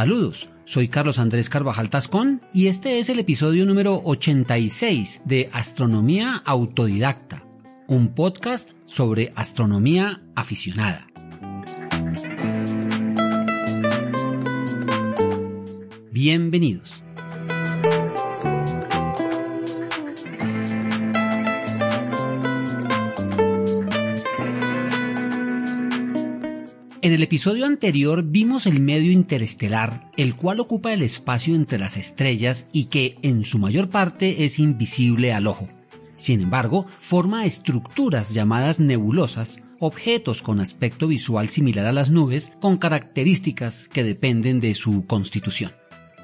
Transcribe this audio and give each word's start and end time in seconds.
Saludos, 0.00 0.48
soy 0.64 0.88
Carlos 0.88 1.18
Andrés 1.18 1.50
Carvajal 1.50 1.90
Tascón 1.90 2.40
y 2.54 2.68
este 2.68 3.00
es 3.00 3.10
el 3.10 3.18
episodio 3.18 3.66
número 3.66 4.00
86 4.02 5.20
de 5.26 5.50
Astronomía 5.52 6.40
Autodidacta, 6.46 7.44
un 7.90 8.14
podcast 8.14 8.70
sobre 8.86 9.32
astronomía 9.34 10.20
aficionada. 10.36 11.08
Bienvenidos. 16.12 17.02
En 27.02 27.12
el 27.12 27.22
episodio 27.24 27.66
anterior 27.66 28.22
vimos 28.22 28.66
el 28.66 28.78
medio 28.78 29.10
interestelar, 29.10 30.12
el 30.16 30.36
cual 30.36 30.60
ocupa 30.60 30.92
el 30.92 31.02
espacio 31.02 31.56
entre 31.56 31.80
las 31.80 31.96
estrellas 31.96 32.68
y 32.72 32.84
que 32.84 33.16
en 33.22 33.42
su 33.42 33.58
mayor 33.58 33.90
parte 33.90 34.44
es 34.44 34.60
invisible 34.60 35.32
al 35.32 35.48
ojo. 35.48 35.79
Sin 36.20 36.42
embargo, 36.42 36.84
forma 36.98 37.46
estructuras 37.46 38.34
llamadas 38.34 38.78
nebulosas, 38.78 39.62
objetos 39.78 40.42
con 40.42 40.60
aspecto 40.60 41.08
visual 41.08 41.48
similar 41.48 41.86
a 41.86 41.92
las 41.92 42.10
nubes, 42.10 42.52
con 42.60 42.76
características 42.76 43.88
que 43.88 44.04
dependen 44.04 44.60
de 44.60 44.74
su 44.74 45.06
constitución. 45.06 45.72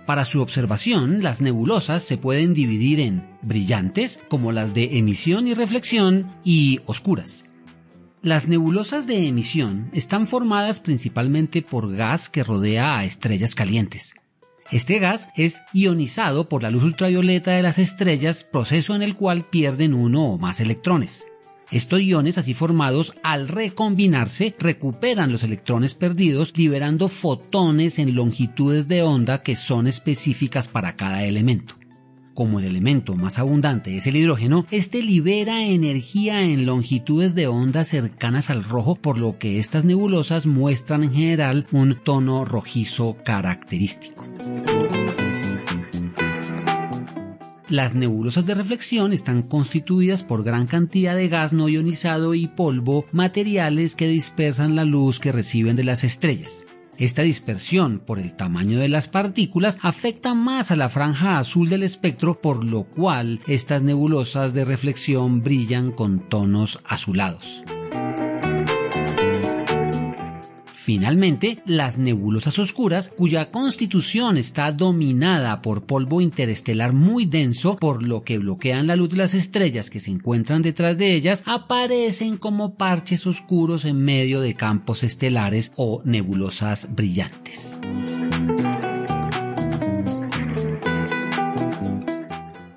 Para 0.04 0.26
su 0.26 0.42
observación, 0.42 1.22
las 1.22 1.40
nebulosas 1.40 2.02
se 2.02 2.18
pueden 2.18 2.52
dividir 2.52 3.00
en 3.00 3.26
brillantes, 3.40 4.20
como 4.28 4.52
las 4.52 4.74
de 4.74 4.98
emisión 4.98 5.48
y 5.48 5.54
reflexión, 5.54 6.30
y 6.44 6.80
oscuras. 6.84 7.46
Las 8.20 8.48
nebulosas 8.48 9.06
de 9.06 9.26
emisión 9.26 9.88
están 9.94 10.26
formadas 10.26 10.80
principalmente 10.80 11.62
por 11.62 11.90
gas 11.96 12.28
que 12.28 12.44
rodea 12.44 12.98
a 12.98 13.06
estrellas 13.06 13.54
calientes. 13.54 14.14
Este 14.72 14.98
gas 14.98 15.30
es 15.36 15.62
ionizado 15.72 16.48
por 16.48 16.62
la 16.62 16.70
luz 16.70 16.82
ultravioleta 16.82 17.52
de 17.52 17.62
las 17.62 17.78
estrellas, 17.78 18.42
proceso 18.42 18.94
en 18.94 19.02
el 19.02 19.14
cual 19.14 19.44
pierden 19.44 19.94
uno 19.94 20.24
o 20.24 20.38
más 20.38 20.60
electrones. 20.60 21.24
Estos 21.70 22.00
iones 22.00 22.36
así 22.36 22.54
formados, 22.54 23.14
al 23.22 23.48
recombinarse, 23.48 24.54
recuperan 24.58 25.32
los 25.32 25.42
electrones 25.42 25.94
perdidos, 25.94 26.52
liberando 26.56 27.08
fotones 27.08 27.98
en 27.98 28.14
longitudes 28.14 28.88
de 28.88 29.02
onda 29.02 29.42
que 29.42 29.56
son 29.56 29.86
específicas 29.86 30.68
para 30.68 30.96
cada 30.96 31.24
elemento 31.24 31.76
como 32.36 32.60
el 32.60 32.66
elemento 32.66 33.16
más 33.16 33.38
abundante 33.38 33.96
es 33.96 34.06
el 34.06 34.14
hidrógeno, 34.14 34.66
este 34.70 35.02
libera 35.02 35.64
energía 35.64 36.42
en 36.42 36.66
longitudes 36.66 37.34
de 37.34 37.46
onda 37.46 37.82
cercanas 37.82 38.50
al 38.50 38.62
rojo, 38.62 38.94
por 38.94 39.16
lo 39.16 39.38
que 39.38 39.58
estas 39.58 39.86
nebulosas 39.86 40.44
muestran 40.46 41.02
en 41.02 41.14
general 41.14 41.66
un 41.72 41.96
tono 42.04 42.44
rojizo 42.44 43.16
característico. 43.24 44.26
Las 47.70 47.94
nebulosas 47.94 48.44
de 48.44 48.54
reflexión 48.54 49.14
están 49.14 49.42
constituidas 49.42 50.22
por 50.22 50.44
gran 50.44 50.66
cantidad 50.66 51.16
de 51.16 51.28
gas 51.28 51.54
no 51.54 51.70
ionizado 51.70 52.34
y 52.34 52.48
polvo, 52.48 53.06
materiales 53.12 53.96
que 53.96 54.08
dispersan 54.08 54.76
la 54.76 54.84
luz 54.84 55.18
que 55.18 55.32
reciben 55.32 55.74
de 55.74 55.84
las 55.84 56.04
estrellas. 56.04 56.65
Esta 56.98 57.22
dispersión 57.22 57.98
por 57.98 58.18
el 58.18 58.34
tamaño 58.34 58.78
de 58.78 58.88
las 58.88 59.06
partículas 59.06 59.78
afecta 59.82 60.32
más 60.32 60.70
a 60.70 60.76
la 60.76 60.88
franja 60.88 61.38
azul 61.38 61.68
del 61.68 61.82
espectro, 61.82 62.40
por 62.40 62.64
lo 62.64 62.84
cual 62.84 63.40
estas 63.46 63.82
nebulosas 63.82 64.54
de 64.54 64.64
reflexión 64.64 65.42
brillan 65.42 65.92
con 65.92 66.20
tonos 66.20 66.80
azulados. 66.86 67.62
Finalmente, 70.86 71.64
las 71.66 71.98
nebulosas 71.98 72.60
oscuras, 72.60 73.10
cuya 73.16 73.50
constitución 73.50 74.36
está 74.36 74.70
dominada 74.70 75.60
por 75.60 75.82
polvo 75.82 76.20
interestelar 76.20 76.92
muy 76.92 77.26
denso, 77.26 77.76
por 77.76 78.04
lo 78.04 78.22
que 78.22 78.38
bloquean 78.38 78.86
la 78.86 78.94
luz 78.94 79.10
de 79.10 79.16
las 79.16 79.34
estrellas 79.34 79.90
que 79.90 79.98
se 79.98 80.12
encuentran 80.12 80.62
detrás 80.62 80.96
de 80.96 81.14
ellas, 81.14 81.42
aparecen 81.44 82.36
como 82.36 82.76
parches 82.76 83.26
oscuros 83.26 83.84
en 83.84 83.98
medio 83.98 84.40
de 84.40 84.54
campos 84.54 85.02
estelares 85.02 85.72
o 85.74 86.02
nebulosas 86.04 86.94
brillantes. 86.94 87.76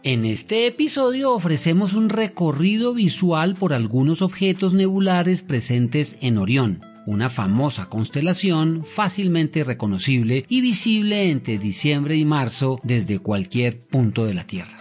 En 0.01 0.25
este 0.25 0.65
episodio 0.65 1.31
ofrecemos 1.31 1.93
un 1.93 2.09
recorrido 2.09 2.95
visual 2.95 3.53
por 3.53 3.71
algunos 3.71 4.23
objetos 4.23 4.73
nebulares 4.73 5.43
presentes 5.43 6.17
en 6.21 6.39
Orión, 6.39 6.88
una 7.09 7.29
famosa 7.29 7.87
constelación 7.87 8.83
fácilmente 8.85 9.63
reconocible 9.63 10.45
y 10.47 10.61
visible 10.61 11.31
entre 11.31 11.57
diciembre 11.57 12.15
y 12.15 12.23
marzo 12.23 12.79
desde 12.83 13.17
cualquier 13.17 13.79
punto 13.79 14.25
de 14.25 14.35
la 14.35 14.43
Tierra. 14.43 14.77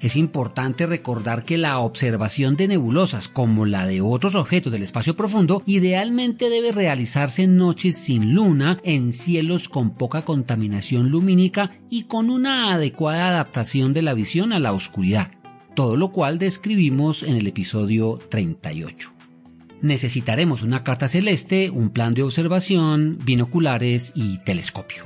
Es 0.00 0.14
importante 0.16 0.86
recordar 0.86 1.44
que 1.44 1.58
la 1.58 1.78
observación 1.78 2.56
de 2.56 2.68
nebulosas 2.68 3.26
como 3.26 3.66
la 3.66 3.86
de 3.86 4.02
otros 4.02 4.36
objetos 4.36 4.72
del 4.72 4.84
espacio 4.84 5.16
profundo 5.16 5.62
idealmente 5.66 6.48
debe 6.48 6.70
realizarse 6.70 7.42
en 7.42 7.56
noches 7.56 7.96
sin 7.96 8.34
luna, 8.34 8.78
en 8.84 9.12
cielos 9.12 9.68
con 9.68 9.94
poca 9.94 10.24
contaminación 10.24 11.08
lumínica 11.08 11.72
y 11.90 12.04
con 12.04 12.30
una 12.30 12.72
adecuada 12.72 13.28
adaptación 13.28 13.94
de 13.94 14.02
la 14.02 14.14
visión 14.14 14.52
a 14.52 14.60
la 14.60 14.72
oscuridad, 14.72 15.32
todo 15.74 15.96
lo 15.96 16.12
cual 16.12 16.38
describimos 16.38 17.24
en 17.24 17.36
el 17.36 17.48
episodio 17.48 18.20
38 18.30 19.14
necesitaremos 19.84 20.62
una 20.62 20.82
carta 20.82 21.08
celeste, 21.08 21.70
un 21.70 21.90
plan 21.90 22.14
de 22.14 22.22
observación, 22.22 23.18
binoculares 23.22 24.12
y 24.14 24.38
telescopio. 24.38 25.04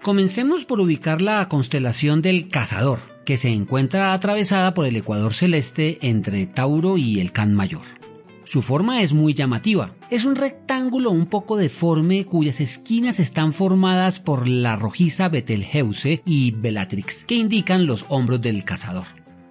Comencemos 0.00 0.64
por 0.64 0.80
ubicar 0.80 1.20
la 1.20 1.48
constelación 1.48 2.22
del 2.22 2.50
Cazador 2.50 3.15
que 3.26 3.36
se 3.36 3.50
encuentra 3.50 4.14
atravesada 4.14 4.72
por 4.72 4.86
el 4.86 4.96
ecuador 4.96 5.34
celeste 5.34 5.98
entre 6.00 6.46
Tauro 6.46 6.96
y 6.96 7.20
el 7.20 7.32
Can 7.32 7.52
Mayor. 7.52 7.82
Su 8.44 8.62
forma 8.62 9.02
es 9.02 9.12
muy 9.12 9.34
llamativa. 9.34 9.90
Es 10.08 10.24
un 10.24 10.36
rectángulo 10.36 11.10
un 11.10 11.26
poco 11.26 11.56
deforme 11.56 12.24
cuyas 12.24 12.60
esquinas 12.60 13.18
están 13.18 13.52
formadas 13.52 14.20
por 14.20 14.46
la 14.46 14.76
rojiza 14.76 15.28
Betelgeuse 15.28 16.22
y 16.24 16.52
Bellatrix, 16.52 17.24
que 17.24 17.34
indican 17.34 17.86
los 17.86 18.06
hombros 18.08 18.40
del 18.40 18.64
cazador. 18.64 19.06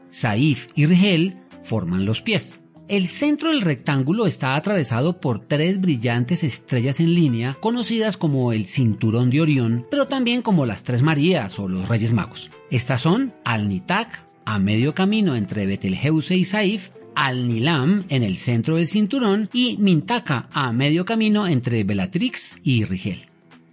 Saif 0.09 0.69
y 0.75 0.85
Rigel 0.85 1.37
forman 1.63 2.05
los 2.05 2.21
pies. 2.21 2.57
El 2.87 3.07
centro 3.07 3.49
del 3.49 3.61
rectángulo 3.61 4.27
está 4.27 4.55
atravesado 4.55 5.19
por 5.19 5.39
tres 5.39 5.81
brillantes 5.81 6.43
estrellas 6.43 7.01
en 7.01 7.13
línea, 7.13 7.57
conocidas 7.59 8.15
como 8.15 8.53
el 8.53 8.67
Cinturón 8.67 9.29
de 9.29 9.41
Orión, 9.41 9.85
pero 9.91 10.07
también 10.07 10.41
como 10.41 10.65
las 10.65 10.83
Tres 10.83 11.01
Marías 11.01 11.59
o 11.59 11.67
los 11.67 11.89
Reyes 11.89 12.13
Magos. 12.13 12.49
Estas 12.71 13.01
son 13.01 13.33
Al-Nitak, 13.43 14.23
a 14.45 14.59
medio 14.59 14.93
camino 14.93 15.35
entre 15.35 15.65
Betelgeuse 15.65 16.35
y 16.35 16.45
Saif, 16.45 16.89
Al-Nilam 17.15 18.05
en 18.09 18.23
el 18.23 18.37
centro 18.37 18.75
del 18.75 18.87
cinturón 18.87 19.49
y 19.53 19.77
Mintaka 19.77 20.49
a 20.51 20.71
medio 20.73 21.05
camino 21.05 21.47
entre 21.47 21.83
Bellatrix 21.83 22.59
y 22.63 22.85
Rigel. 22.85 23.25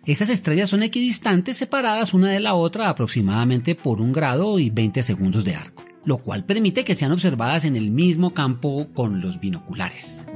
Estas 0.07 0.31
estrellas 0.31 0.71
son 0.71 0.83
equidistantes 0.83 1.57
separadas 1.57 2.15
una 2.15 2.31
de 2.31 2.41
la 2.41 2.55
otra 2.55 2.89
aproximadamente 2.89 3.75
por 3.75 4.01
un 4.01 4.13
grado 4.13 4.59
y 4.59 4.71
20 4.71 5.03
segundos 5.03 5.45
de 5.45 5.55
arco 5.55 5.83
lo 6.05 6.19
cual 6.19 6.45
permite 6.45 6.85
que 6.85 6.95
sean 6.95 7.13
observadas 7.13 7.65
en 7.65 7.77
el 7.77 7.91
mismo 7.91 8.35
campo 8.35 8.89
con 8.95 9.21
los 9.21 9.41
binoculares. 9.41 10.27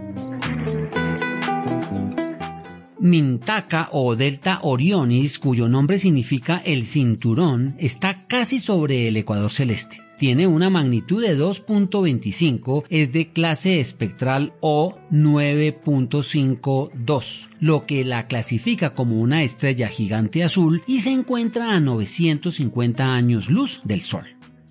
Mintaka 2.98 3.88
o 3.92 4.16
Delta 4.16 4.60
Orionis, 4.62 5.38
cuyo 5.38 5.68
nombre 5.68 5.98
significa 5.98 6.58
el 6.58 6.86
cinturón, 6.86 7.74
está 7.78 8.26
casi 8.26 8.60
sobre 8.60 9.08
el 9.08 9.16
ecuador 9.16 9.50
celeste. 9.50 10.06
tiene 10.18 10.46
una 10.46 10.70
magnitud 10.70 11.22
de 11.22 11.38
2.25, 11.38 12.84
es 12.88 13.12
de 13.12 13.28
clase 13.28 13.80
espectral 13.80 14.54
O 14.60 14.96
9.52, 15.10 17.48
lo 17.60 17.84
que 17.86 18.02
la 18.04 18.26
clasifica 18.26 18.94
como 18.94 19.20
una 19.20 19.42
estrella 19.42 19.88
gigante 19.88 20.42
azul 20.42 20.82
y 20.86 21.00
se 21.00 21.10
encuentra 21.10 21.74
a 21.74 21.80
950 21.80 23.14
años 23.14 23.50
luz 23.50 23.82
del 23.84 24.00
Sol. 24.00 24.24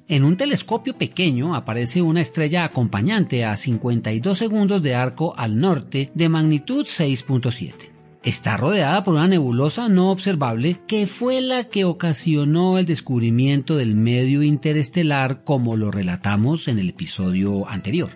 En 0.07 0.24
un 0.24 0.38
telescopio 0.38 0.95
pequeño 0.95 1.56
aparece 1.56 2.04
una 2.04 2.21
estrella 2.21 2.63
acompañante 2.63 3.44
a 3.44 3.56
52 3.56 4.38
segundos 4.38 4.83
de 4.83 4.94
arco 4.94 5.33
al 5.36 5.60
norte 5.60 6.12
de 6.13 6.30
magnitud 6.30 6.86
6.7. 6.86 7.94
Está 8.25 8.57
rodeada 8.57 9.04
por 9.04 9.13
una 9.13 9.27
nebulosa 9.27 9.88
no 9.88 10.10
observable 10.10 10.81
que 10.88 11.06
fue 11.06 11.42
la 11.42 11.66
que 11.66 11.86
ocasionó 11.86 12.80
el 12.80 12.88
descubrimiento 12.88 13.77
del 13.77 13.94
medio 13.94 14.42
interestelar 14.42 15.44
como 15.44 15.77
lo 15.77 15.92
relatamos 15.92 16.68
en 16.68 16.80
el 16.80 16.89
episodio 16.89 17.69
anterior. 17.69 18.10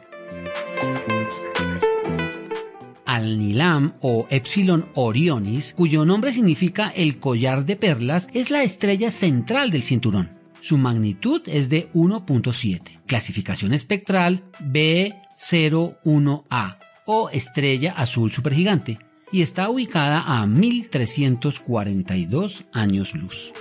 Al-Nilam 3.05 3.93
o 4.01 4.25
Epsilon 4.31 4.87
Orionis, 4.95 5.75
cuyo 5.77 6.05
nombre 6.05 6.33
significa 6.33 6.89
el 6.89 7.19
collar 7.19 7.67
de 7.67 7.75
perlas, 7.75 8.29
es 8.33 8.49
la 8.49 8.63
estrella 8.63 9.11
central 9.11 9.69
del 9.69 9.83
cinturón. 9.83 10.29
Su 10.59 10.79
magnitud 10.79 11.43
es 11.45 11.69
de 11.69 11.91
1.7, 11.91 13.01
clasificación 13.05 13.73
espectral 13.73 14.43
B01A 14.59 16.77
o 17.05 17.29
estrella 17.29 17.93
azul 17.93 18.31
supergigante, 18.31 18.97
y 19.31 19.41
está 19.41 19.69
ubicada 19.69 20.21
a 20.21 20.45
1342 20.47 22.65
años 22.73 23.15
luz. 23.15 23.53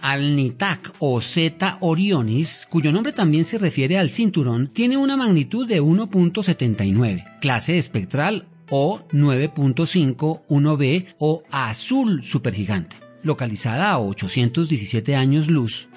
Alnitak 0.00 0.94
o 1.00 1.20
Z 1.20 1.78
Orionis, 1.80 2.68
cuyo 2.70 2.92
nombre 2.92 3.12
también 3.12 3.44
se 3.44 3.58
refiere 3.58 3.98
al 3.98 4.10
cinturón, 4.10 4.68
tiene 4.68 4.96
una 4.96 5.16
magnitud 5.16 5.66
de 5.68 5.82
1.79, 5.82 7.40
clase 7.40 7.78
espectral 7.78 8.46
o 8.70 9.00
9.5 9.10 10.42
1b 10.48 11.14
o 11.18 11.42
azul 11.50 12.22
supergigante 12.24 13.08
localizada 13.22 13.90
a 13.90 13.98
817 13.98 15.16
años 15.16 15.48
luz. 15.48 15.87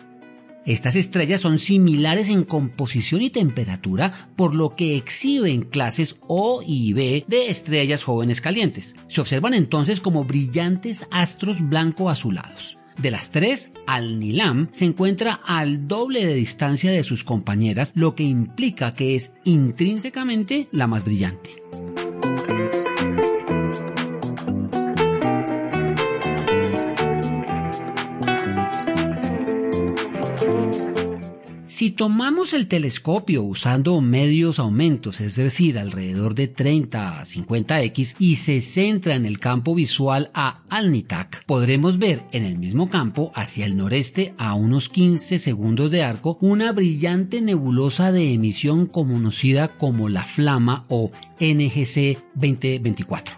Estas 0.66 0.96
estrellas 0.96 1.42
son 1.42 1.58
similares 1.58 2.30
en 2.30 2.44
composición 2.44 3.22
y 3.22 3.32
temperatura, 3.32 4.30
por 4.36 4.54
lo 4.54 4.76
que 4.76 4.96
exhiben 4.96 5.64
clases 5.64 6.18
O 6.28 6.62
y 6.66 6.94
B 6.94 7.26
de 7.28 7.50
estrellas 7.50 8.04
jóvenes 8.04 8.42
calientes. 8.42 8.96
Se 9.08 9.22
observan 9.22 9.56
entonces 9.56 10.02
como 10.02 10.24
brillantes 10.24 11.08
astros 11.10 11.68
blanco-azulados. 11.68 12.78
De 12.98 13.10
las 13.10 13.32
tres, 13.32 13.72
Al-Nilam 13.88 14.68
se 14.72 14.86
encuentra 14.86 15.40
al 15.46 15.88
doble 15.88 16.26
de 16.26 16.36
distancia 16.36 16.92
de 16.92 17.04
sus 17.04 17.24
compañeras, 17.24 17.94
lo 17.96 18.14
que 18.14 18.24
implica 18.24 18.94
que 18.94 19.16
es 19.16 19.34
intrínsecamente 19.44 20.68
la 20.72 20.86
más 20.86 21.04
brillante. 21.04 21.61
Si 31.92 31.98
tomamos 31.98 32.54
el 32.54 32.70
telescopio 32.70 33.44
usando 33.44 34.00
medios 34.00 34.60
aumentos, 34.60 35.20
es 35.20 35.36
decir, 35.36 35.78
alrededor 35.78 36.36
de 36.36 36.48
30 36.48 37.20
a 37.20 37.26
50x, 37.26 38.16
y 38.18 38.38
se 38.38 38.62
centra 38.62 39.16
en 39.16 39.26
el 39.26 39.40
campo 39.40 39.76
visual 39.76 40.32
a 40.34 40.62
Alnitak, 40.70 41.44
podremos 41.46 42.00
ver 42.00 42.24
en 42.32 42.46
el 42.46 42.58
mismo 42.58 42.90
campo, 42.90 43.34
hacia 43.36 43.66
el 43.66 43.76
noreste 43.76 44.34
a 44.38 44.54
unos 44.54 44.88
15 44.88 45.38
segundos 45.38 45.92
de 45.92 46.04
arco, 46.04 46.38
una 46.40 46.72
brillante 46.72 47.42
nebulosa 47.42 48.14
de 48.14 48.32
emisión 48.32 48.86
conocida 48.86 49.76
como 49.78 50.08
la 50.08 50.24
Flama 50.24 50.86
o 50.88 51.12
NGC 51.42 52.24
2024. 52.36 53.36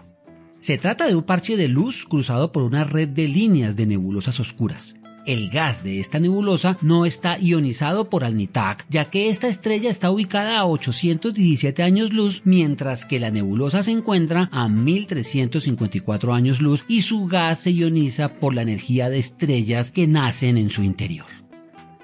Se 0.60 0.78
trata 0.78 1.08
de 1.08 1.16
un 1.16 1.24
parche 1.24 1.56
de 1.56 1.66
luz 1.66 2.04
cruzado 2.04 2.52
por 2.52 2.62
una 2.62 2.84
red 2.84 3.08
de 3.08 3.26
líneas 3.26 3.74
de 3.74 3.86
nebulosas 3.86 4.38
oscuras. 4.38 4.94
El 5.26 5.48
gas 5.48 5.82
de 5.82 6.00
esta 6.00 6.20
nebulosa 6.20 6.76
no 6.82 7.06
está 7.06 7.38
ionizado 7.38 8.10
por 8.10 8.24
Alnitak, 8.24 8.84
ya 8.90 9.06
que 9.06 9.30
esta 9.30 9.48
estrella 9.48 9.88
está 9.88 10.10
ubicada 10.10 10.58
a 10.58 10.66
817 10.66 11.82
años 11.82 12.12
luz, 12.12 12.42
mientras 12.44 13.06
que 13.06 13.18
la 13.18 13.30
nebulosa 13.30 13.82
se 13.82 13.92
encuentra 13.92 14.50
a 14.52 14.68
1354 14.68 16.34
años 16.34 16.60
luz 16.60 16.84
y 16.88 17.02
su 17.02 17.24
gas 17.26 17.60
se 17.60 17.72
ioniza 17.72 18.34
por 18.34 18.54
la 18.54 18.60
energía 18.60 19.08
de 19.08 19.18
estrellas 19.18 19.90
que 19.90 20.06
nacen 20.06 20.58
en 20.58 20.68
su 20.68 20.82
interior. 20.82 21.26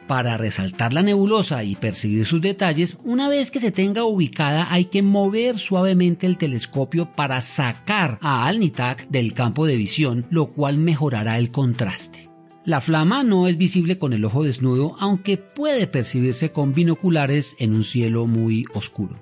Para 0.07 0.39
resaltar 0.39 0.95
la 0.95 1.03
nebulosa 1.03 1.63
y 1.63 1.77
percibir 1.77 2.25
sus 2.25 2.41
detalles, 2.41 2.97
una 3.05 3.29
vez 3.29 3.51
que 3.51 3.61
se 3.61 3.71
tenga 3.71 4.05
ubicada 4.05 4.67
hay 4.71 4.87
que 4.87 5.03
mover 5.03 5.59
suavemente 5.59 6.27
el 6.27 6.39
telescopio 6.39 7.15
para 7.15 7.43
sacar 7.43 8.19
a 8.23 8.47
Alnitak 8.47 9.09
del 9.09 9.35
campo 9.35 9.67
de 9.67 9.77
visión, 9.77 10.27
lo 10.31 10.47
cual 10.47 10.79
mejorará 10.79 11.39
el 11.39 11.51
contraste. 11.51 12.30
La 12.65 12.83
flama 12.83 13.23
no 13.23 13.49
es 13.49 13.57
visible 13.57 13.97
con 13.97 14.13
el 14.13 14.25
ojo 14.25 14.45
desnudo, 14.45 14.95
aunque 14.99 15.39
puede 15.39 15.87
percibirse 15.87 16.51
con 16.51 16.75
binoculares 16.75 17.57
en 17.59 17.75
un 17.75 17.85
cielo 17.85 18.27
muy 18.27 18.67
oscuro. 18.75 19.19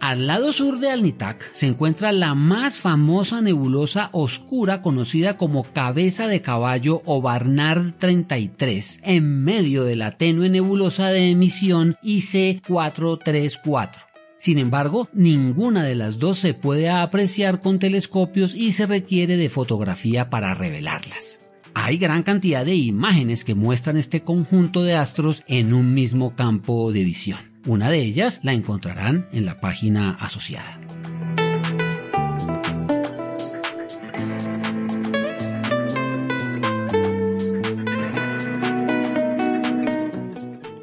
Al 0.00 0.26
lado 0.26 0.52
sur 0.52 0.80
de 0.80 0.90
Alnitak 0.90 1.52
se 1.52 1.66
encuentra 1.66 2.10
la 2.10 2.34
más 2.34 2.78
famosa 2.78 3.42
nebulosa 3.42 4.08
oscura 4.12 4.80
conocida 4.80 5.36
como 5.36 5.62
cabeza 5.62 6.26
de 6.26 6.40
caballo 6.40 7.02
o 7.04 7.20
Barnard 7.20 7.92
33, 7.98 9.00
en 9.04 9.44
medio 9.44 9.84
de 9.84 9.96
la 9.96 10.16
tenue 10.16 10.48
nebulosa 10.48 11.08
de 11.08 11.30
emisión 11.30 11.96
IC 12.02 12.66
434. 12.66 14.02
Sin 14.38 14.58
embargo, 14.58 15.10
ninguna 15.12 15.84
de 15.84 15.94
las 15.94 16.18
dos 16.18 16.38
se 16.38 16.54
puede 16.54 16.88
apreciar 16.88 17.60
con 17.60 17.78
telescopios 17.78 18.54
y 18.54 18.72
se 18.72 18.86
requiere 18.86 19.36
de 19.36 19.50
fotografía 19.50 20.30
para 20.30 20.54
revelarlas. 20.54 21.39
Hay 21.74 21.98
gran 21.98 22.22
cantidad 22.22 22.64
de 22.64 22.74
imágenes 22.74 23.44
que 23.44 23.54
muestran 23.54 23.96
este 23.96 24.22
conjunto 24.22 24.82
de 24.82 24.94
astros 24.94 25.44
en 25.46 25.72
un 25.72 25.94
mismo 25.94 26.34
campo 26.34 26.92
de 26.92 27.04
visión. 27.04 27.38
Una 27.66 27.90
de 27.90 28.00
ellas 28.00 28.40
la 28.42 28.52
encontrarán 28.52 29.28
en 29.32 29.44
la 29.44 29.60
página 29.60 30.12
asociada. 30.12 30.80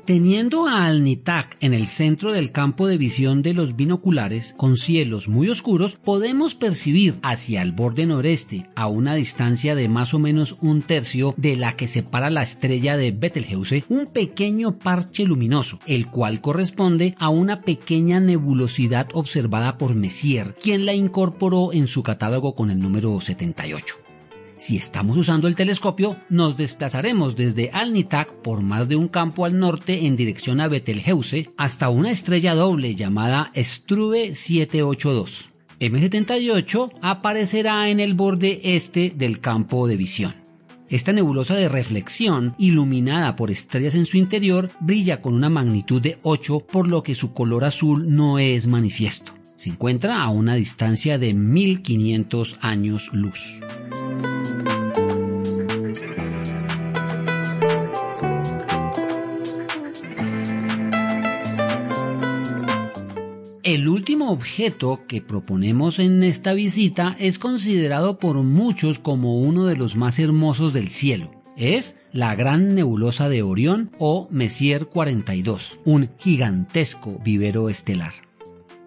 Teniendo 0.08 0.70
a 0.70 0.86
Alnitak 0.86 1.58
en 1.60 1.74
el 1.74 1.86
centro 1.88 2.32
del 2.32 2.54
campo 2.54 2.88
de 2.88 2.98
visión 2.98 3.42
de 3.42 3.54
los 3.54 3.76
binoculares, 3.76 4.54
con 4.56 4.78
cielos 4.78 5.28
muy 5.28 5.50
oscuros, 5.50 5.98
podemos 6.02 6.56
percibir 6.56 7.20
hacia 7.24 7.62
el 7.62 7.74
borde 7.74 8.06
noreste, 8.06 8.70
a 8.74 8.88
una 8.88 9.16
distancia 9.16 9.76
de 9.76 9.90
más 9.90 10.14
o 10.14 10.20
menos 10.20 10.56
un 10.62 10.82
tercio 10.82 11.34
de 11.36 11.58
la 11.58 11.76
que 11.76 11.90
separa 11.90 12.30
la 12.30 12.42
estrella 12.42 12.96
de 12.96 13.12
Betelgeuse, 13.12 13.84
un 13.90 14.08
pequeño 14.08 14.80
parche 14.80 15.26
luminoso, 15.26 15.82
el 15.86 16.08
cual 16.08 16.40
corresponde 16.40 17.14
a 17.20 17.28
una 17.28 17.60
pequeña 17.60 18.22
nebulosidad 18.22 19.10
observada 19.12 19.78
por 19.78 19.94
Messier, 19.94 20.56
quien 20.64 20.86
la 20.86 20.94
incorporó 20.94 21.74
en 21.74 21.90
su 21.90 22.02
catálogo 22.02 22.56
con 22.56 22.72
el 22.72 22.80
número 22.80 23.20
78. 23.20 24.07
Si 24.58 24.76
estamos 24.76 25.16
usando 25.18 25.48
el 25.48 25.56
telescopio, 25.56 26.18
nos 26.30 26.58
desplazaremos 26.58 27.36
desde 27.36 27.70
Alnitak 27.72 28.42
por 28.42 28.62
más 28.62 28.90
de 28.90 28.96
un 28.96 29.08
campo 29.08 29.46
al 29.46 29.60
norte 29.60 30.08
en 30.08 30.16
dirección 30.16 30.60
a 30.60 30.68
Betelgeuse 30.68 31.52
hasta 31.58 31.90
una 31.90 32.10
estrella 32.10 32.56
doble 32.56 32.96
llamada 32.96 33.52
Struve 33.56 34.34
782. 34.34 35.50
M78 35.80 36.92
aparecerá 37.04 37.88
en 37.90 38.00
el 38.00 38.16
borde 38.16 38.62
este 38.64 39.14
del 39.16 39.40
campo 39.40 39.88
de 39.88 39.96
visión. 39.96 40.34
Esta 40.90 41.14
nebulosa 41.14 41.54
de 41.54 41.70
reflexión, 41.70 42.56
iluminada 42.58 43.36
por 43.36 43.52
estrellas 43.52 43.94
en 43.94 44.08
su 44.08 44.18
interior, 44.18 44.72
brilla 44.80 45.22
con 45.22 45.36
una 45.36 45.50
magnitud 45.50 46.02
de 46.02 46.18
8, 46.24 46.62
por 46.72 46.88
lo 46.88 47.04
que 47.04 47.14
su 47.14 47.34
color 47.34 47.64
azul 47.64 48.16
no 48.16 48.40
es 48.40 48.66
manifiesto. 48.66 49.34
Se 49.56 49.70
encuentra 49.70 50.24
a 50.24 50.30
una 50.30 50.56
distancia 50.56 51.20
de 51.20 51.34
1500 51.34 52.58
años 52.62 53.10
luz. 53.12 53.60
El 63.68 63.90
último 63.90 64.32
objeto 64.32 65.02
que 65.10 65.22
proponemos 65.22 66.00
en 66.00 66.24
esta 66.24 66.54
visita 66.54 67.18
es 67.20 67.38
considerado 67.38 68.18
por 68.18 68.38
muchos 68.38 68.98
como 68.98 69.40
uno 69.40 69.66
de 69.66 69.76
los 69.76 69.98
más 69.98 70.20
hermosos 70.20 70.72
del 70.72 70.90
cielo. 70.90 71.32
Es 71.58 71.98
la 72.14 72.34
Gran 72.36 72.76
Nebulosa 72.76 73.28
de 73.28 73.42
Orión 73.42 73.92
o 74.00 74.30
Messier 74.32 74.86
42, 74.86 75.80
un 75.84 76.12
gigantesco 76.18 77.20
vivero 77.26 77.68
estelar. 77.68 78.27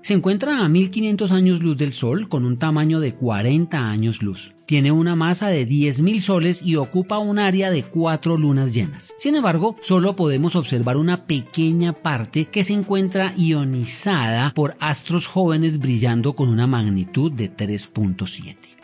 Se 0.03 0.15
encuentra 0.15 0.65
a 0.65 0.69
1500 0.69 1.31
años 1.31 1.63
luz 1.63 1.77
del 1.77 1.93
Sol 1.93 2.29
con 2.29 2.47
un 2.47 2.59
tamaño 2.59 3.01
de 3.01 3.15
40 3.15 3.91
años 3.91 4.23
luz 4.23 4.53
Tiene 4.65 4.93
una 4.93 5.15
masa 5.15 5.49
de 5.49 5.69
10.000 5.69 6.21
soles 6.21 6.63
y 6.65 6.77
ocupa 6.77 7.19
un 7.19 7.39
área 7.39 7.71
de 7.71 7.85
4 7.85 8.39
lunas 8.39 8.73
llenas. 8.73 9.13
Sin 9.19 9.37
embargo, 9.37 9.77
solo 9.83 10.17
podemos 10.17 10.57
observar 10.57 10.97
una 10.97 11.27
pequeña 11.27 11.93
parte 11.93 12.47
que 12.47 12.65
se 12.65 12.73
encuentra 12.73 13.35
ionizada 13.37 14.53
por 14.55 14.75
astros 14.81 15.27
jóvenes 15.27 15.79
brillando 15.79 16.35
con 16.35 16.49
una 16.49 16.67
magnitud 16.67 17.31
de 17.31 17.55
3.7. 17.55 18.80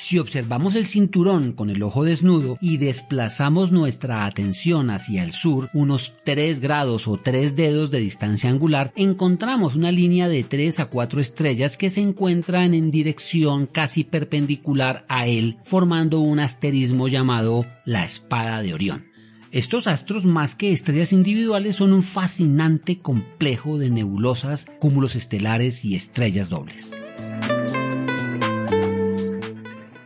Si 0.00 0.18
observamos 0.18 0.76
el 0.76 0.86
cinturón 0.86 1.52
con 1.52 1.68
el 1.68 1.82
ojo 1.82 2.04
desnudo 2.04 2.56
y 2.62 2.78
desplazamos 2.78 3.70
nuestra 3.70 4.24
atención 4.24 4.88
hacia 4.88 5.22
el 5.22 5.32
sur 5.32 5.68
unos 5.74 6.14
3 6.24 6.60
grados 6.60 7.06
o 7.06 7.18
3 7.18 7.54
dedos 7.54 7.90
de 7.90 7.98
distancia 7.98 8.48
angular, 8.48 8.92
encontramos 8.96 9.76
una 9.76 9.92
línea 9.92 10.26
de 10.28 10.42
3 10.42 10.80
a 10.80 10.86
4 10.86 11.20
estrellas 11.20 11.76
que 11.76 11.90
se 11.90 12.00
encuentran 12.00 12.72
en 12.72 12.90
dirección 12.90 13.66
casi 13.66 14.02
perpendicular 14.02 15.04
a 15.06 15.26
él, 15.26 15.58
formando 15.64 16.20
un 16.20 16.40
asterismo 16.40 17.08
llamado 17.08 17.66
la 17.84 18.06
espada 18.06 18.62
de 18.62 18.72
Orión. 18.72 19.04
Estos 19.52 19.86
astros, 19.86 20.24
más 20.24 20.54
que 20.54 20.72
estrellas 20.72 21.12
individuales, 21.12 21.76
son 21.76 21.92
un 21.92 22.04
fascinante 22.04 23.00
complejo 23.00 23.76
de 23.76 23.90
nebulosas, 23.90 24.64
cúmulos 24.78 25.14
estelares 25.14 25.84
y 25.84 25.94
estrellas 25.94 26.48
dobles. 26.48 26.99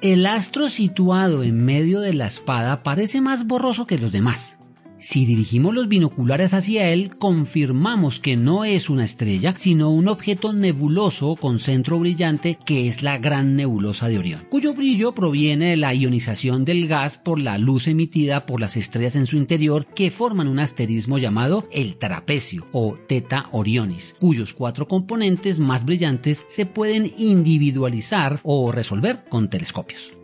El 0.04 0.26
astro 0.26 0.68
situado 0.68 1.42
en 1.42 1.64
medio 1.64 2.00
de 2.00 2.12
la 2.12 2.26
espada 2.26 2.82
parece 2.82 3.22
más 3.22 3.46
borroso 3.46 3.86
que 3.86 3.96
los 3.96 4.12
demás. 4.12 4.58
Si 5.04 5.26
dirigimos 5.26 5.74
los 5.74 5.86
binoculares 5.86 6.54
hacia 6.54 6.88
él, 6.88 7.10
confirmamos 7.18 8.20
que 8.20 8.38
no 8.38 8.64
es 8.64 8.88
una 8.88 9.04
estrella, 9.04 9.54
sino 9.54 9.90
un 9.90 10.08
objeto 10.08 10.54
nebuloso 10.54 11.36
con 11.36 11.58
centro 11.58 11.98
brillante 11.98 12.56
que 12.64 12.88
es 12.88 13.02
la 13.02 13.18
gran 13.18 13.54
nebulosa 13.54 14.08
de 14.08 14.18
Orión, 14.18 14.46
cuyo 14.48 14.72
brillo 14.72 15.12
proviene 15.12 15.66
de 15.66 15.76
la 15.76 15.92
ionización 15.92 16.64
del 16.64 16.88
gas 16.88 17.18
por 17.18 17.38
la 17.38 17.58
luz 17.58 17.86
emitida 17.86 18.46
por 18.46 18.62
las 18.62 18.78
estrellas 18.78 19.14
en 19.14 19.26
su 19.26 19.36
interior 19.36 19.84
que 19.84 20.10
forman 20.10 20.48
un 20.48 20.58
asterismo 20.58 21.18
llamado 21.18 21.68
el 21.70 21.96
trapecio 21.96 22.66
o 22.72 22.96
Teta 23.06 23.50
Orionis, 23.52 24.16
cuyos 24.18 24.54
cuatro 24.54 24.88
componentes 24.88 25.60
más 25.60 25.84
brillantes 25.84 26.46
se 26.48 26.64
pueden 26.64 27.12
individualizar 27.18 28.40
o 28.42 28.72
resolver 28.72 29.24
con 29.28 29.50
telescopios. 29.50 30.23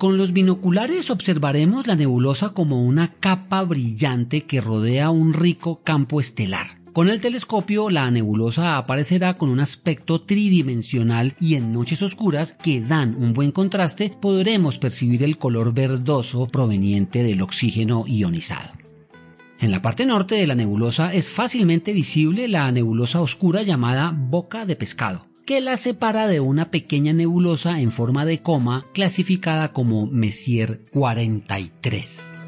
Con 0.00 0.16
los 0.16 0.32
binoculares 0.32 1.10
observaremos 1.10 1.86
la 1.86 1.94
nebulosa 1.94 2.54
como 2.54 2.82
una 2.82 3.12
capa 3.20 3.62
brillante 3.64 4.44
que 4.46 4.62
rodea 4.62 5.10
un 5.10 5.34
rico 5.34 5.82
campo 5.84 6.22
estelar. 6.22 6.80
Con 6.94 7.10
el 7.10 7.20
telescopio 7.20 7.90
la 7.90 8.10
nebulosa 8.10 8.78
aparecerá 8.78 9.34
con 9.34 9.50
un 9.50 9.60
aspecto 9.60 10.22
tridimensional 10.22 11.34
y 11.38 11.56
en 11.56 11.74
noches 11.74 12.00
oscuras 12.00 12.56
que 12.62 12.80
dan 12.80 13.14
un 13.14 13.34
buen 13.34 13.52
contraste 13.52 14.10
podremos 14.18 14.78
percibir 14.78 15.22
el 15.22 15.36
color 15.36 15.74
verdoso 15.74 16.46
proveniente 16.46 17.22
del 17.22 17.42
oxígeno 17.42 18.04
ionizado. 18.06 18.70
En 19.58 19.70
la 19.70 19.82
parte 19.82 20.06
norte 20.06 20.34
de 20.36 20.46
la 20.46 20.54
nebulosa 20.54 21.12
es 21.12 21.28
fácilmente 21.28 21.92
visible 21.92 22.48
la 22.48 22.72
nebulosa 22.72 23.20
oscura 23.20 23.62
llamada 23.64 24.16
boca 24.16 24.64
de 24.64 24.76
pescado 24.76 25.29
que 25.50 25.60
la 25.60 25.76
separa 25.76 26.28
de 26.28 26.38
una 26.38 26.70
pequeña 26.70 27.12
nebulosa 27.12 27.80
en 27.80 27.90
forma 27.90 28.24
de 28.24 28.38
coma 28.38 28.84
clasificada 28.94 29.72
como 29.72 30.06
Messier 30.06 30.82
43. 30.92 32.44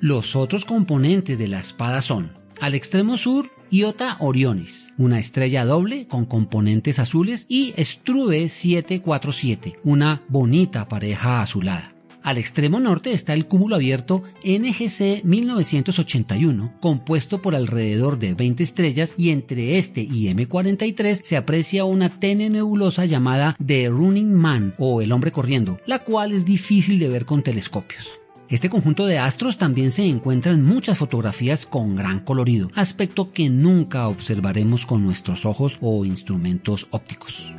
Los 0.00 0.36
otros 0.36 0.64
componentes 0.64 1.38
de 1.38 1.48
la 1.48 1.58
espada 1.58 2.00
son, 2.00 2.32
al 2.62 2.74
extremo 2.74 3.18
sur, 3.18 3.50
Iota 3.68 4.16
Orionis, 4.20 4.90
una 4.96 5.18
estrella 5.18 5.66
doble 5.66 6.08
con 6.08 6.24
componentes 6.24 6.98
azules, 6.98 7.44
y 7.46 7.74
Struve 7.76 8.48
747, 8.48 9.80
una 9.84 10.22
bonita 10.28 10.86
pareja 10.86 11.42
azulada. 11.42 11.92
Al 12.22 12.36
extremo 12.36 12.80
norte 12.80 13.12
está 13.12 13.32
el 13.32 13.46
cúmulo 13.46 13.76
abierto 13.76 14.22
NGC 14.44 15.24
1981, 15.24 16.74
compuesto 16.78 17.40
por 17.40 17.54
alrededor 17.54 18.18
de 18.18 18.34
20 18.34 18.62
estrellas 18.62 19.14
y 19.16 19.30
entre 19.30 19.78
este 19.78 20.02
y 20.02 20.28
M43 20.28 21.22
se 21.22 21.36
aprecia 21.38 21.84
una 21.84 22.20
tenue 22.20 22.50
nebulosa 22.50 23.06
llamada 23.06 23.56
The 23.64 23.88
Running 23.88 24.34
Man 24.34 24.74
o 24.78 25.00
el 25.00 25.12
hombre 25.12 25.32
corriendo, 25.32 25.78
la 25.86 26.00
cual 26.00 26.32
es 26.32 26.44
difícil 26.44 26.98
de 26.98 27.08
ver 27.08 27.24
con 27.24 27.42
telescopios. 27.42 28.20
Este 28.50 28.68
conjunto 28.68 29.06
de 29.06 29.18
astros 29.18 29.56
también 29.56 29.90
se 29.90 30.04
encuentra 30.04 30.52
en 30.52 30.64
muchas 30.64 30.98
fotografías 30.98 31.66
con 31.66 31.96
gran 31.96 32.20
colorido, 32.20 32.70
aspecto 32.74 33.32
que 33.32 33.48
nunca 33.48 34.08
observaremos 34.08 34.84
con 34.84 35.04
nuestros 35.04 35.46
ojos 35.46 35.78
o 35.80 36.04
instrumentos 36.04 36.86
ópticos. 36.90 37.50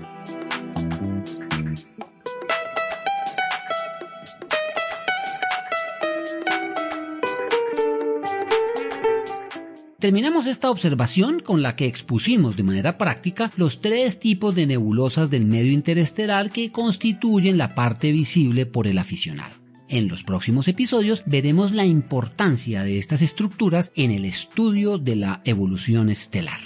Terminamos 10.01 10.47
esta 10.47 10.71
observación 10.71 11.41
con 11.41 11.61
la 11.61 11.75
que 11.75 11.85
expusimos 11.85 12.57
de 12.57 12.63
manera 12.63 12.97
práctica 12.97 13.53
los 13.55 13.81
tres 13.81 14.19
tipos 14.19 14.55
de 14.55 14.65
nebulosas 14.65 15.29
del 15.29 15.45
medio 15.45 15.71
interestelar 15.71 16.51
que 16.51 16.71
constituyen 16.71 17.59
la 17.59 17.75
parte 17.75 18.11
visible 18.11 18.65
por 18.65 18.87
el 18.87 18.97
aficionado. 18.97 19.53
En 19.89 20.07
los 20.07 20.23
próximos 20.23 20.67
episodios 20.67 21.21
veremos 21.27 21.71
la 21.73 21.85
importancia 21.85 22.83
de 22.83 22.97
estas 22.97 23.21
estructuras 23.21 23.91
en 23.95 24.09
el 24.09 24.25
estudio 24.25 24.97
de 24.97 25.17
la 25.17 25.41
evolución 25.45 26.09
estelar. 26.09 26.59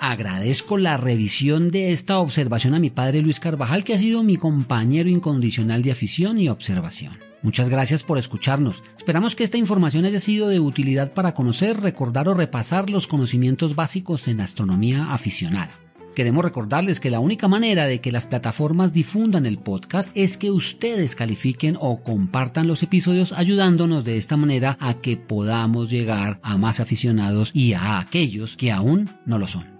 Agradezco 0.00 0.78
la 0.78 0.96
revisión 0.96 1.70
de 1.70 1.92
esta 1.92 2.18
observación 2.18 2.74
a 2.74 2.80
mi 2.80 2.90
padre 2.90 3.22
Luis 3.22 3.38
Carvajal, 3.38 3.84
que 3.84 3.94
ha 3.94 3.98
sido 3.98 4.24
mi 4.24 4.36
compañero 4.36 5.08
incondicional 5.08 5.82
de 5.82 5.92
afición 5.92 6.40
y 6.40 6.48
observación. 6.48 7.29
Muchas 7.42 7.70
gracias 7.70 8.02
por 8.02 8.18
escucharnos. 8.18 8.82
Esperamos 8.98 9.34
que 9.34 9.44
esta 9.44 9.56
información 9.56 10.04
haya 10.04 10.20
sido 10.20 10.48
de 10.48 10.60
utilidad 10.60 11.14
para 11.14 11.32
conocer, 11.32 11.80
recordar 11.80 12.28
o 12.28 12.34
repasar 12.34 12.90
los 12.90 13.06
conocimientos 13.06 13.74
básicos 13.74 14.28
en 14.28 14.40
astronomía 14.40 15.12
aficionada. 15.12 15.80
Queremos 16.14 16.44
recordarles 16.44 17.00
que 17.00 17.08
la 17.08 17.20
única 17.20 17.48
manera 17.48 17.86
de 17.86 18.00
que 18.00 18.12
las 18.12 18.26
plataformas 18.26 18.92
difundan 18.92 19.46
el 19.46 19.58
podcast 19.58 20.10
es 20.14 20.36
que 20.36 20.50
ustedes 20.50 21.14
califiquen 21.14 21.78
o 21.80 22.02
compartan 22.02 22.66
los 22.66 22.82
episodios 22.82 23.32
ayudándonos 23.32 24.04
de 24.04 24.18
esta 24.18 24.36
manera 24.36 24.76
a 24.80 24.94
que 24.94 25.16
podamos 25.16 25.88
llegar 25.88 26.38
a 26.42 26.58
más 26.58 26.80
aficionados 26.80 27.52
y 27.54 27.72
a 27.72 28.00
aquellos 28.00 28.56
que 28.56 28.72
aún 28.72 29.10
no 29.24 29.38
lo 29.38 29.46
son. 29.46 29.79